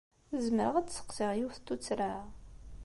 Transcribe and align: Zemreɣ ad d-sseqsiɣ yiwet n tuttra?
Zemreɣ 0.45 0.73
ad 0.75 0.85
d-sseqsiɣ 0.87 1.31
yiwet 1.35 1.59
n 1.61 1.63
tuttra? 1.67 2.13